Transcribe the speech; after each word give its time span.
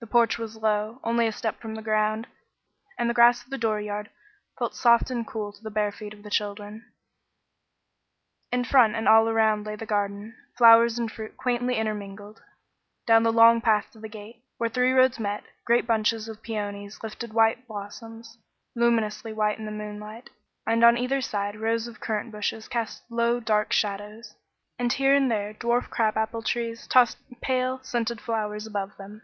The 0.00 0.06
porch 0.06 0.38
was 0.38 0.54
low, 0.54 1.00
only 1.02 1.26
a 1.26 1.32
step 1.32 1.60
from 1.60 1.74
the 1.74 1.82
ground, 1.82 2.28
and 2.96 3.10
the 3.10 3.14
grass 3.14 3.42
of 3.42 3.50
the 3.50 3.58
dooryard 3.58 4.08
felt 4.56 4.76
soft 4.76 5.10
and 5.10 5.26
cool 5.26 5.50
to 5.52 5.60
the 5.60 5.72
bare 5.72 5.90
feet 5.90 6.14
of 6.14 6.22
the 6.22 6.30
children. 6.30 6.92
In 8.52 8.62
front 8.62 8.94
and 8.94 9.08
all 9.08 9.28
around 9.28 9.66
lay 9.66 9.74
the 9.74 9.86
garden 9.86 10.36
flowers 10.56 11.00
and 11.00 11.10
fruit 11.10 11.36
quaintly 11.36 11.74
intermingled. 11.74 12.40
Down 13.08 13.24
the 13.24 13.32
long 13.32 13.60
path 13.60 13.90
to 13.90 13.98
the 13.98 14.08
gate, 14.08 14.44
where 14.56 14.70
three 14.70 14.92
roads 14.92 15.18
met, 15.18 15.42
great 15.64 15.84
bunches 15.84 16.28
of 16.28 16.44
peonies 16.44 17.02
lifted 17.02 17.32
white 17.32 17.66
blossoms 17.66 18.38
luminously 18.76 19.32
white 19.32 19.58
in 19.58 19.64
the 19.66 19.72
moonlight; 19.72 20.30
and 20.64 20.84
on 20.84 20.96
either 20.96 21.20
side 21.20 21.56
rows 21.56 21.88
of 21.88 21.98
currant 21.98 22.30
bushes 22.30 22.68
cast 22.68 23.02
low, 23.10 23.40
dark 23.40 23.72
shadows, 23.72 24.36
and 24.78 24.92
here 24.92 25.16
and 25.16 25.28
there 25.28 25.54
dwarf 25.54 25.90
crab 25.90 26.16
apple 26.16 26.40
trees 26.44 26.86
tossed 26.86 27.18
pale, 27.40 27.80
scented 27.82 28.20
flowers 28.20 28.64
above 28.64 28.96
them. 28.96 29.22